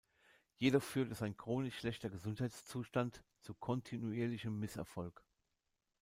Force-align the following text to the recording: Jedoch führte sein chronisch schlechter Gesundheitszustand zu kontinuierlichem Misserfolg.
Jedoch 0.57 0.81
führte 0.81 1.13
sein 1.13 1.37
chronisch 1.37 1.77
schlechter 1.77 2.09
Gesundheitszustand 2.09 3.23
zu 3.39 3.53
kontinuierlichem 3.53 4.59
Misserfolg. 4.59 5.23